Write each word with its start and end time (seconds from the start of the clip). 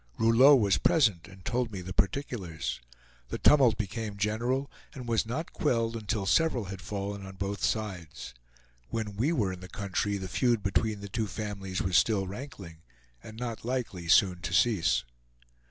Rouleau 0.17 0.55
was 0.55 0.79
present, 0.79 1.27
and 1.27 1.45
told 1.45 1.71
me 1.71 1.79
the 1.81 1.93
particulars. 1.93 2.81
The 3.29 3.37
tumult 3.37 3.77
became 3.77 4.17
general, 4.17 4.71
and 4.95 5.07
was 5.07 5.27
not 5.27 5.53
quelled 5.53 5.95
until 5.95 6.25
several 6.25 6.63
had 6.65 6.81
fallen 6.81 7.23
on 7.23 7.35
both 7.35 7.63
sides. 7.63 8.33
When 8.89 9.15
we 9.15 9.31
were 9.31 9.53
in 9.53 9.59
the 9.59 9.69
country 9.69 10.17
the 10.17 10.27
feud 10.27 10.63
between 10.63 11.01
the 11.01 11.07
two 11.07 11.27
families 11.27 11.83
was 11.83 11.97
still 11.99 12.25
rankling, 12.25 12.77
and 13.21 13.37
not 13.37 13.63
likely 13.63 14.07
soon 14.07 14.41
to 14.41 14.55
cease. 14.55 15.03